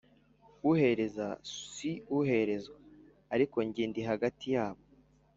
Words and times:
uhereza 0.71 1.27
si 1.73 1.91
uherezwa 2.17 2.77
ariko 3.33 3.55
jyewe 3.73 3.87
ndi 3.89 4.01
hagati 4.09 4.45
yabo 4.55 4.83